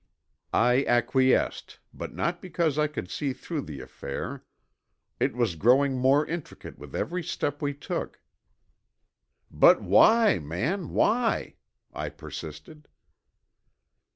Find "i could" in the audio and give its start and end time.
2.79-3.11